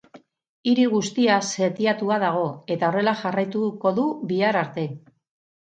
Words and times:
Hiri 0.71 0.85
guztia 0.93 1.35
setiatua 1.51 2.19
dago 2.25 2.49
eta 2.77 2.91
horrela 2.91 3.15
jarraituko 3.23 3.97
du 4.01 4.11
bihar 4.35 4.63
arte. 4.67 4.93